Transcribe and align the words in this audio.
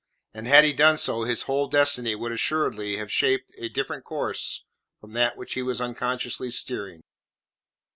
And 0.33 0.47
had 0.47 0.63
he 0.63 0.73
done 0.73 0.97
so, 0.97 1.25
his 1.25 1.43
whole 1.43 1.67
destiny 1.67 2.15
would 2.15 2.31
assuredly 2.31 2.97
have 2.97 3.11
shaped 3.11 3.51
a 3.59 3.69
different 3.69 4.03
course 4.03 4.65
from 4.99 5.13
that 5.13 5.37
which 5.37 5.53
he 5.53 5.61
was 5.61 5.79
unconsciously 5.79 6.49
steering. 6.49 7.03